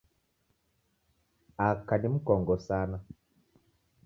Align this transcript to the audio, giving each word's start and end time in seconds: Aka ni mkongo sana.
Aka 1.67 1.95
ni 1.97 2.07
mkongo 2.15 2.55
sana. 2.67 2.97